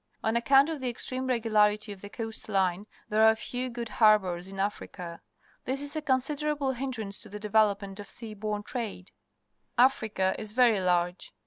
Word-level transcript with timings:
On 0.23 0.35
account 0.35 0.67
of 0.67 0.81
the 0.81 0.89
ex 0.89 1.05
treme 1.05 1.29
regularity 1.29 1.93
jaL 1.93 1.99
the 1.99 2.09
coast 2.09 2.49
line,_ 2.49 2.85
thei'e 3.15 3.19
are 3.19 3.35
few 3.35 3.69
good 3.69 3.87
harbours 3.87 4.47
in 4.47 4.55
Afrij3.a. 4.55 5.21
This 5.63 5.79
is 5.79 5.95
a 5.95 6.01
considerable 6.01 6.71
hin 6.71 6.89
drance 6.89 7.21
to 7.21 7.29
the 7.29 7.39
devel 7.39 7.69
opment 7.77 7.99
of 7.99 8.09
.sea 8.09 8.33
borne 8.33 8.63
trade. 8.63 9.11
.^Africa 9.77 10.33
is 10.39 10.53
very 10.53 10.79
large. 10.81 11.31